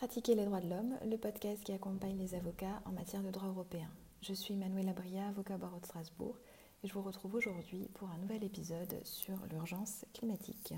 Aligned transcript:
Pratiquer 0.00 0.34
les 0.34 0.46
droits 0.46 0.62
de 0.62 0.70
l'homme, 0.70 0.96
le 1.04 1.18
podcast 1.18 1.62
qui 1.62 1.72
accompagne 1.72 2.16
les 2.16 2.34
avocats 2.34 2.80
en 2.86 2.92
matière 2.92 3.22
de 3.22 3.30
droit 3.30 3.48
européen. 3.48 3.90
Je 4.22 4.32
suis 4.32 4.56
Manuela 4.56 4.94
Bria, 4.94 5.28
avocat 5.28 5.58
barreau 5.58 5.78
de 5.78 5.84
Strasbourg, 5.84 6.38
et 6.82 6.88
je 6.88 6.94
vous 6.94 7.02
retrouve 7.02 7.34
aujourd'hui 7.34 7.86
pour 7.92 8.08
un 8.08 8.16
nouvel 8.16 8.42
épisode 8.42 8.98
sur 9.04 9.36
l'urgence 9.50 10.06
climatique. 10.14 10.72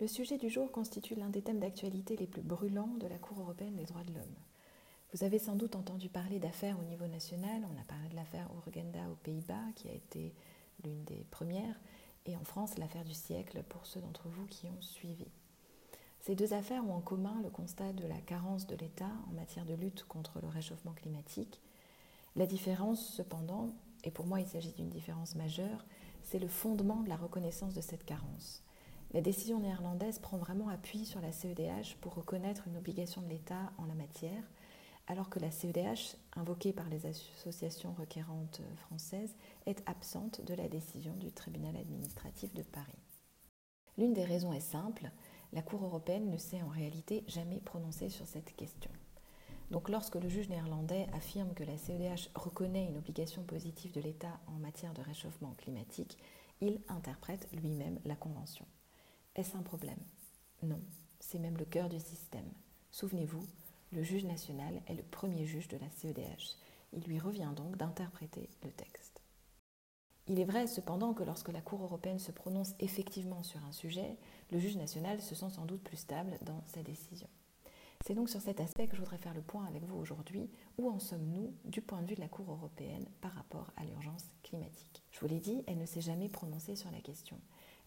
Le 0.00 0.08
sujet 0.08 0.38
du 0.38 0.50
jour 0.50 0.72
constitue 0.72 1.14
l'un 1.14 1.28
des 1.28 1.40
thèmes 1.40 1.60
d'actualité 1.60 2.16
les 2.16 2.26
plus 2.26 2.42
brûlants 2.42 2.96
de 2.98 3.06
la 3.06 3.16
Cour 3.16 3.38
européenne 3.38 3.76
des 3.76 3.84
droits 3.84 4.02
de 4.02 4.14
l'homme. 4.14 4.36
Vous 5.14 5.22
avez 5.22 5.38
sans 5.38 5.54
doute 5.54 5.76
entendu 5.76 6.08
parler 6.08 6.40
d'affaires 6.40 6.80
au 6.80 6.84
niveau 6.84 7.06
national. 7.06 7.62
On 7.72 7.80
a 7.80 7.84
parlé 7.84 8.08
de 8.08 8.16
l'affaire 8.16 8.50
Urgenda 8.56 9.08
aux 9.08 9.22
Pays-Bas, 9.22 9.70
qui 9.76 9.86
a 9.88 9.92
été 9.92 10.34
l'une 10.82 11.04
des 11.04 11.24
premières, 11.30 11.78
et 12.24 12.36
en 12.36 12.42
France, 12.42 12.76
l'affaire 12.76 13.04
du 13.04 13.14
siècle 13.14 13.62
pour 13.68 13.86
ceux 13.86 14.00
d'entre 14.00 14.26
vous 14.26 14.46
qui 14.46 14.66
ont 14.66 14.82
suivi. 14.82 15.28
Ces 16.26 16.34
deux 16.34 16.54
affaires 16.54 16.84
ont 16.84 16.94
en 16.94 17.00
commun 17.00 17.40
le 17.44 17.50
constat 17.50 17.92
de 17.92 18.04
la 18.04 18.18
carence 18.18 18.66
de 18.66 18.74
l'État 18.74 19.12
en 19.30 19.34
matière 19.34 19.64
de 19.64 19.74
lutte 19.74 20.02
contre 20.08 20.40
le 20.40 20.48
réchauffement 20.48 20.90
climatique. 20.90 21.60
La 22.34 22.46
différence, 22.46 23.14
cependant, 23.14 23.70
et 24.02 24.10
pour 24.10 24.26
moi 24.26 24.40
il 24.40 24.48
s'agit 24.48 24.72
d'une 24.72 24.90
différence 24.90 25.36
majeure, 25.36 25.84
c'est 26.24 26.40
le 26.40 26.48
fondement 26.48 27.02
de 27.02 27.08
la 27.08 27.16
reconnaissance 27.16 27.74
de 27.74 27.80
cette 27.80 28.04
carence. 28.04 28.64
La 29.12 29.20
décision 29.20 29.60
néerlandaise 29.60 30.18
prend 30.18 30.36
vraiment 30.36 30.68
appui 30.68 31.04
sur 31.04 31.20
la 31.20 31.30
CEDH 31.30 31.94
pour 32.00 32.16
reconnaître 32.16 32.66
une 32.66 32.76
obligation 32.76 33.22
de 33.22 33.28
l'État 33.28 33.70
en 33.78 33.84
la 33.84 33.94
matière, 33.94 34.42
alors 35.06 35.30
que 35.30 35.38
la 35.38 35.52
CEDH, 35.52 36.16
invoquée 36.34 36.72
par 36.72 36.88
les 36.88 37.06
associations 37.06 37.92
requérantes 37.92 38.62
françaises, 38.78 39.36
est 39.66 39.88
absente 39.88 40.44
de 40.44 40.54
la 40.54 40.66
décision 40.66 41.14
du 41.14 41.30
tribunal 41.30 41.76
administratif 41.76 42.52
de 42.52 42.62
Paris. 42.62 42.98
L'une 43.96 44.12
des 44.12 44.24
raisons 44.24 44.52
est 44.52 44.58
simple, 44.60 45.10
la 45.52 45.62
Cour 45.62 45.84
européenne 45.84 46.30
ne 46.30 46.36
s'est 46.36 46.62
en 46.62 46.68
réalité 46.68 47.24
jamais 47.26 47.60
prononcée 47.60 48.08
sur 48.08 48.26
cette 48.26 48.54
question. 48.56 48.90
Donc 49.70 49.88
lorsque 49.88 50.16
le 50.16 50.28
juge 50.28 50.48
néerlandais 50.48 51.06
affirme 51.12 51.52
que 51.54 51.64
la 51.64 51.76
CEDH 51.76 52.30
reconnaît 52.34 52.86
une 52.86 52.98
obligation 52.98 53.42
positive 53.42 53.92
de 53.92 54.00
l'État 54.00 54.38
en 54.46 54.58
matière 54.58 54.94
de 54.94 55.02
réchauffement 55.02 55.54
climatique, 55.58 56.18
il 56.60 56.80
interprète 56.88 57.48
lui-même 57.52 57.98
la 58.04 58.16
Convention. 58.16 58.66
Est-ce 59.34 59.56
un 59.56 59.62
problème? 59.62 59.98
Non, 60.62 60.80
c'est 61.20 61.38
même 61.38 61.58
le 61.58 61.64
cœur 61.64 61.88
du 61.88 62.00
système. 62.00 62.50
Souvenez-vous, 62.90 63.44
le 63.92 64.02
juge 64.02 64.24
national 64.24 64.80
est 64.86 64.94
le 64.94 65.02
premier 65.02 65.44
juge 65.44 65.68
de 65.68 65.76
la 65.76 65.90
CEDH. 65.90 66.56
Il 66.92 67.02
lui 67.02 67.18
revient 67.18 67.52
donc 67.54 67.76
d'interpréter 67.76 68.48
le 68.62 68.70
texte. 68.70 69.15
Il 70.28 70.40
est 70.40 70.44
vrai 70.44 70.66
cependant 70.66 71.14
que 71.14 71.22
lorsque 71.22 71.52
la 71.52 71.60
Cour 71.60 71.82
européenne 71.82 72.18
se 72.18 72.32
prononce 72.32 72.74
effectivement 72.80 73.44
sur 73.44 73.64
un 73.64 73.72
sujet, 73.72 74.16
le 74.50 74.58
juge 74.58 74.76
national 74.76 75.20
se 75.20 75.36
sent 75.36 75.50
sans 75.50 75.66
doute 75.66 75.82
plus 75.82 75.96
stable 75.96 76.38
dans 76.42 76.62
sa 76.66 76.82
décision. 76.82 77.28
C'est 78.04 78.14
donc 78.14 78.28
sur 78.28 78.40
cet 78.40 78.60
aspect 78.60 78.88
que 78.88 78.96
je 78.96 79.00
voudrais 79.00 79.18
faire 79.18 79.34
le 79.34 79.42
point 79.42 79.64
avec 79.66 79.84
vous 79.84 79.96
aujourd'hui. 79.96 80.50
Où 80.78 80.90
en 80.90 80.98
sommes-nous 80.98 81.54
du 81.64 81.80
point 81.80 82.02
de 82.02 82.06
vue 82.06 82.14
de 82.14 82.20
la 82.20 82.28
Cour 82.28 82.50
européenne 82.50 83.06
par 83.20 83.32
rapport 83.32 83.72
à 83.76 83.84
l'urgence 83.84 84.24
climatique? 84.42 85.02
Je 85.10 85.20
vous 85.20 85.26
l'ai 85.26 85.40
dit, 85.40 85.62
elle 85.66 85.78
ne 85.78 85.86
s'est 85.86 86.00
jamais 86.00 86.28
prononcée 86.28 86.76
sur 86.76 86.90
la 86.90 87.00
question. 87.00 87.40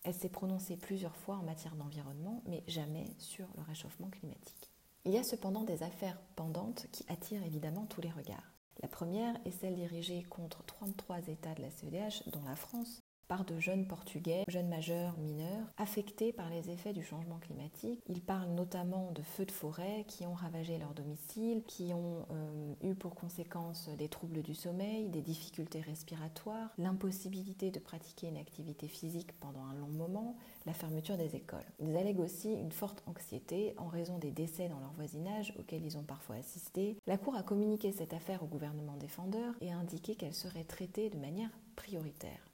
Elle 0.04 0.14
s'est 0.14 0.30
prononcée 0.30 0.78
plusieurs 0.78 1.16
fois 1.16 1.36
en 1.36 1.44
matière 1.44 1.76
d'environnement, 1.76 2.42
mais 2.48 2.64
jamais 2.68 3.14
sur 3.18 3.48
le 3.58 3.64
réchauffement 3.64 4.10
climatique. 4.10 4.72
Il 5.06 5.12
y 5.12 5.18
a 5.18 5.24
cependant 5.24 5.64
des 5.64 5.84
affaires 5.84 6.20
pendantes 6.36 6.88
qui 6.92 7.06
attirent 7.10 7.44
évidemment 7.44 7.86
tous 7.86 8.02
les 8.02 8.12
regards. 8.12 8.54
La 8.82 8.88
première 8.88 9.36
est 9.46 9.52
celle 9.52 9.76
dirigée 9.76 10.24
contre 10.24 10.64
33 10.66 11.28
États 11.28 11.54
de 11.54 11.62
la 11.62 11.70
CEDH, 11.70 12.24
dont 12.28 12.44
la 12.46 12.56
France, 12.56 13.02
par 13.30 13.46
de 13.46 13.60
jeunes 13.60 13.86
Portugais, 13.86 14.44
jeunes 14.48 14.68
majeurs, 14.68 15.16
mineurs, 15.20 15.68
affectés 15.78 16.34
par 16.34 16.50
les 16.50 16.72
effets 16.72 16.94
du 16.94 17.04
changement 17.04 17.38
climatique. 17.38 18.02
Ils 18.10 18.22
parlent 18.22 18.50
notamment 18.50 19.12
de 19.12 19.22
feux 19.22 19.46
de 19.46 19.52
forêt 19.52 20.04
qui 20.08 20.26
ont 20.26 20.34
ravagé 20.34 20.80
leur 20.80 20.96
domicile, 20.96 21.62
qui 21.68 21.94
ont 21.94 22.26
euh, 22.32 22.74
eu 22.82 22.96
pour 22.96 23.14
conséquence 23.14 23.88
des 24.00 24.10
troubles 24.10 24.42
du 24.42 24.56
sommeil, 24.56 25.10
des 25.10 25.22
difficultés 25.22 25.80
respiratoires, 25.80 26.72
l'impossibilité 26.80 27.70
de 27.70 27.80
pratiquer 27.80 28.28
une 28.28 28.38
activité 28.38 28.88
physique 28.88 29.32
pendant 29.40 29.64
un 29.64 29.76
long 29.76 29.90
moment, 29.90 30.36
la 30.66 30.74
fermeture 30.74 31.16
des 31.16 31.36
écoles. 31.36 31.60
Ils 31.80 31.96
allèguent 31.98 32.22
aussi 32.22 32.52
une 32.52 32.72
forte 32.72 33.04
anxiété 33.06 33.76
en 33.78 33.88
raison 33.88 34.18
des 34.18 34.32
décès 34.32 34.70
dans 34.70 34.80
leur 34.80 34.94
voisinage 34.94 35.54
auxquels 35.60 35.86
ils 35.86 36.00
ont 36.00 36.04
parfois 36.04 36.38
assisté. 36.38 36.98
La 37.06 37.20
Cour 37.20 37.36
a 37.36 37.44
communiqué 37.44 37.92
cette 37.92 38.14
affaire 38.14 38.42
au 38.42 38.48
gouvernement 38.48 38.98
défendeur 38.98 39.54
et 39.62 39.72
a 39.72 39.78
indiqué 39.78 40.16
qu'elle 40.16 40.34
serait 40.34 40.64
traitée 40.64 41.12
de 41.12 41.18
manière 41.18 41.52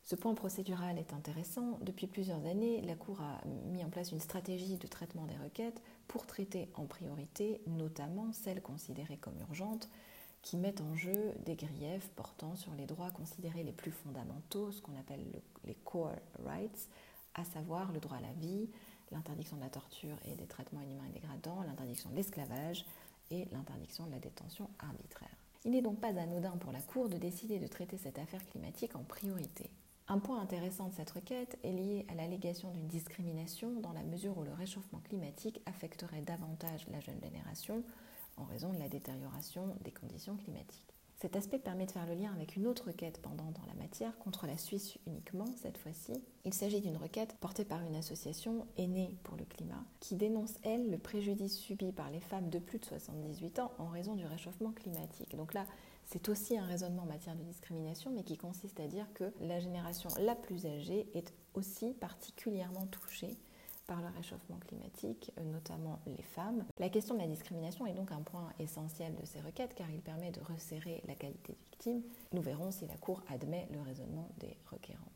Ce 0.03 0.16
point 0.16 0.34
procédural 0.34 0.97
est 0.97 1.13
intéressant. 1.13 1.80
Depuis 1.81 2.08
plusieurs 2.08 2.46
années, 2.46 2.81
la 2.81 2.96
Cour 2.96 3.22
a 3.22 3.41
mis 3.46 3.84
en 3.84 3.90
place 3.90 4.12
une 4.12 4.19
stratégie 4.19 4.78
de 4.78 4.88
traitement 4.88 5.25
des 5.25 5.38
requêtes 5.38 5.81
pour 6.08 6.25
traiter 6.25 6.69
en 6.75 6.86
priorité 6.86 7.62
notamment 7.68 8.31
celles 8.31 8.62
considérées 8.62 9.18
comme 9.18 9.40
urgentes 9.40 9.90
qui 10.41 10.58
mettent 10.58 10.81
en 10.81 10.96
jeu 10.96 11.34
des 11.46 11.56
griefs 11.56 12.09
portant 12.16 12.56
sur 12.56 12.74
les 12.75 12.86
droits 12.86 13.09
considérés 13.09 13.63
les 13.63 13.72
plus 13.72 13.91
fondamentaux, 13.91 14.72
ce 14.72 14.81
qu'on 14.81 14.96
appelle 15.00 15.25
les 15.63 15.75
core 15.84 16.12
rights, 16.46 16.88
à 17.34 17.44
savoir 17.44 17.92
le 17.92 18.00
droit 18.00 18.18
à 18.18 18.22
la 18.22 18.34
vie, 18.34 18.69
l'interdiction 19.12 19.57
de 19.57 19.62
la 19.62 19.69
torture 19.69 20.18
et 20.25 20.36
des 20.36 20.46
traitements 20.46 20.81
inhumains 20.81 21.07
et 21.09 21.13
dégradants, 21.13 21.63
l'interdiction 21.63 22.12
de 22.12 22.16
l'esclavage 22.16 22.86
et 23.31 23.46
l'interdiction 23.52 24.06
de 24.06 24.12
la 24.12 24.19
détention 24.19 24.69
arbitraire. 24.80 25.44
Il 25.66 25.72
n'est 25.72 25.81
donc 25.81 26.00
pas 26.00 26.09
anodin 26.09 26.58
pour 26.58 26.72
la 26.72 26.81
Cour 26.81 27.09
de 27.09 27.18
décider 27.18 27.58
de 27.58 27.66
traiter 27.66 27.98
cette 27.98 28.20
affaire 28.20 28.46
climatique 28.46 28.96
en 28.96 29.03
priorité. 29.03 29.72
Un 30.08 30.20
point 30.20 30.40
intéressant 30.40 30.90
de 30.90 30.94
cette 30.94 31.09
requête 31.09 31.58
est 31.64 31.72
lié 31.72 32.06
à 32.08 32.14
l'allégation 32.14 32.70
d'une 32.70 32.88
discrimination 32.88 33.80
dans 33.80 33.92
la 33.92 34.04
mesure 34.04 34.38
où 34.38 34.44
le 34.44 34.54
réchauffement 34.54 35.00
climatique 35.00 35.62
affecterait 35.66 36.22
davantage 36.22 36.86
la 36.92 37.00
jeune 37.00 37.20
génération 37.20 37.84
en 38.38 38.44
raison 38.44 38.72
de 38.72 38.78
la 38.78 38.90
détérioration 38.90 39.75
des 39.84 39.92
conditions 39.92 40.38
climatiques. 40.38 40.94
Cet 41.18 41.38
aspect 41.38 41.59
permet 41.59 41.86
de 41.86 41.92
faire 41.92 42.06
le 42.06 42.14
lien 42.14 42.34
avec 42.34 42.58
une 42.58 42.68
autre 42.68 42.88
requête 42.88 43.22
pendant 43.22 43.50
dans 43.52 43.66
la 43.68 43.74
matière, 43.76 44.18
contre 44.20 44.48
la 44.48 44.58
Suisse 44.58 44.98
uniquement 45.08 45.46
cette 45.56 45.78
fois-ci. 45.78 46.14
Il 46.44 46.53
s'agit 46.53 46.81
d'une 46.81 46.98
requête 46.98 47.38
portée 47.40 47.64
par 47.64 47.81
une 47.84 47.96
association 47.96 48.68
aînée 48.78 49.16
pour 49.24 49.38
le 49.38 49.46
climat, 49.46 49.84
qui 50.02 50.16
dénonce, 50.16 50.56
elle, 50.64 50.92
le 50.92 50.98
préjudice 50.98 51.58
subi 51.58 51.94
par 51.94 52.12
les 52.12 52.20
femmes 52.20 52.50
de 52.50 52.59
plus 52.59 52.80
de 52.80 52.86
78 52.86 53.59
ans 53.59 53.72
en 53.80 53.88
raison 53.88 54.16
du 54.16 54.25
réchauffement 54.25 54.74
climatique. 54.74 55.36
Donc 55.38 55.54
là, 55.54 55.66
c'est 56.06 56.28
aussi 56.28 56.58
un 56.58 56.66
raisonnement 56.66 57.04
en 57.04 57.08
matière 57.08 57.36
de 57.36 57.44
discrimination, 57.44 58.12
mais 58.12 58.24
qui 58.24 58.38
consiste 58.38 58.80
à 58.81 58.88
dire 58.88 59.08
que 59.14 59.31
la 59.40 59.59
génération 59.59 60.09
la 60.20 60.36
plus 60.36 60.66
âgée 60.66 61.08
est 61.14 61.34
aussi 61.54 61.94
particulièrement 61.94 62.88
touchée 62.88 63.38
par 63.88 64.01
le 64.01 64.07
réchauffement 64.16 64.57
climatique, 64.68 65.31
notamment 65.44 66.00
les 66.06 66.23
femmes. 66.23 66.66
La 66.79 66.90
question 66.90 67.16
de 67.16 67.19
la 67.19 67.28
discrimination 67.28 67.85
est 67.85 67.94
donc 67.94 68.12
un 68.12 68.22
point 68.22 68.50
essentiel 68.59 69.16
de 69.16 69.25
ces 69.25 69.41
requêtes 69.41 69.75
car 69.75 69.90
il 69.90 70.01
permet 70.01 70.31
de 70.31 70.41
resserrer 70.41 71.01
la 71.07 71.16
qualité 71.16 71.53
de 71.53 71.63
victime. 71.63 72.01
Nous 72.34 72.41
verrons 72.41 72.72
si 72.72 72.85
la 72.88 72.97
Cour 72.97 73.24
admet 73.29 73.68
le 73.72 73.81
raisonnement 73.81 74.29
des 74.38 74.57
requérants. 74.72 75.12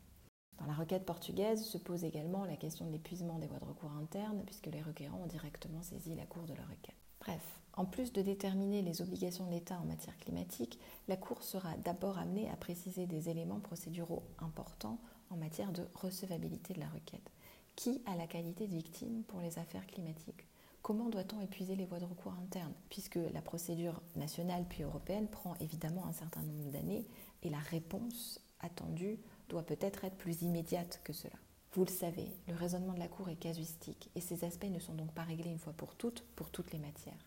Dans 0.59 0.66
la 0.66 0.74
requête 0.74 1.06
portugaise 1.06 1.63
se 1.63 1.78
pose 1.78 2.03
également 2.03 2.44
la 2.44 2.58
question 2.58 2.85
de 2.85 2.91
l'épuisement 2.91 3.40
des 3.40 3.47
voies 3.47 3.59
de 3.59 3.66
recours 3.66 3.94
internes 3.94 4.44
puisque 4.46 4.68
les 4.68 4.81
requérants 4.81 5.22
ont 5.24 5.28
directement 5.28 5.81
saisi 5.81 6.16
la 6.16 6.25
Cour 6.25 6.44
de 6.44 6.53
leur 6.53 6.68
requête. 6.68 6.96
Bref, 7.22 7.59
en 7.74 7.85
plus 7.85 8.12
de 8.12 8.22
déterminer 8.22 8.81
les 8.81 9.02
obligations 9.02 9.46
de 9.46 9.52
l'État 9.52 9.79
en 9.79 9.85
matière 9.85 10.18
climatique, 10.18 10.79
la 11.08 11.18
Cour 11.18 11.44
sera 11.44 11.75
d'abord 11.78 12.18
amenée 12.18 12.50
à 12.50 12.58
préciser 12.58 13.08
des 13.08 13.29
éléments 13.29 13.59
procéduraux 13.59 14.24
importants 14.40 15.00
en 15.29 15.38
matière 15.38 15.72
de 15.72 15.88
recevabilité 15.96 16.74
de 16.74 16.79
la 16.79 16.90
requête. 16.90 17.31
Qui 17.79 18.01
a 18.06 18.17
la 18.17 18.28
qualité 18.28 18.67
de 18.67 18.75
victime 18.75 19.23
pour 19.23 19.40
les 19.40 19.57
affaires 19.57 19.88
climatiques? 19.88 20.45
Comment 20.81 21.07
doit-on 21.07 21.40
épuiser 21.40 21.78
les 21.78 21.85
voies 21.85 22.01
de 22.01 22.06
recours 22.06 22.34
internes? 22.34 22.73
Puisque 22.90 23.17
la 23.34 23.41
procédure 23.41 24.01
nationale 24.17 24.66
puis 24.67 24.84
européenne 24.84 25.29
prend 25.29 25.56
évidemment 25.62 26.06
un 26.06 26.12
certain 26.12 26.41
nombre 26.41 26.72
d'années 26.72 27.06
et 27.41 27.50
la 27.50 27.59
réponse 27.59 28.41
attendue 28.59 29.17
doit 29.47 29.63
peut-être 29.63 30.03
être 30.03 30.17
plus 30.17 30.41
immédiate 30.41 31.00
que 31.06 31.13
cela. 31.13 31.38
Vous 31.72 31.85
le 31.85 31.90
savez, 31.90 32.28
le 32.50 32.56
raisonnement 32.56 32.95
de 32.95 33.00
la 33.00 33.07
Cour 33.07 33.29
est 33.29 33.38
casuistique 33.38 34.09
et 34.13 34.19
ces 34.19 34.44
aspects 34.44 34.66
ne 34.66 34.79
sont 34.79 34.96
donc 34.96 35.13
pas 35.13 35.23
réglés 35.23 35.51
une 35.51 35.57
fois 35.57 35.72
pour 35.72 35.96
toutes 35.96 36.25
pour 36.35 36.50
toutes 36.50 36.73
les 36.73 36.79
matières. 36.79 37.25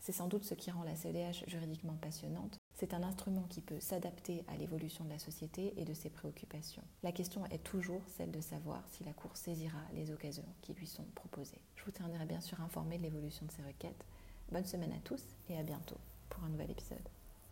C'est 0.00 0.10
sans 0.10 0.26
doute 0.26 0.42
ce 0.42 0.54
qui 0.54 0.72
rend 0.72 0.82
la 0.82 0.96
CEDH 0.96 1.44
juridiquement 1.46 1.94
passionnante. 2.00 2.58
C'est 2.74 2.92
un 2.92 3.04
instrument 3.04 3.46
qui 3.48 3.60
peut 3.60 3.78
s'adapter 3.78 4.44
à 4.48 4.56
l'évolution 4.56 5.04
de 5.04 5.10
la 5.10 5.18
société 5.18 5.72
et 5.76 5.84
de 5.84 5.94
ses 5.94 6.10
préoccupations. 6.10 6.82
La 7.04 7.12
question 7.12 7.46
est 7.46 7.62
toujours 7.62 8.02
celle 8.16 8.32
de 8.32 8.40
savoir 8.40 8.82
si 8.90 9.04
la 9.04 9.12
Cour 9.12 9.36
saisira 9.36 9.78
les 9.94 10.10
occasions 10.10 10.44
qui 10.60 10.74
lui 10.74 10.86
sont 10.86 11.06
proposées. 11.14 11.60
Je 11.76 11.84
vous 11.84 11.92
tiendrai 11.92 12.26
bien 12.26 12.40
sûr 12.40 12.60
informé 12.60 12.98
de 12.98 13.04
l'évolution 13.04 13.46
de 13.46 13.52
ces 13.52 13.62
requêtes. 13.62 14.04
Bonne 14.50 14.66
semaine 14.66 14.92
à 14.92 15.00
tous 15.04 15.22
et 15.48 15.56
à 15.56 15.62
bientôt 15.62 15.98
pour 16.28 16.42
un 16.44 16.48
nouvel 16.48 16.70
épisode. 16.70 17.08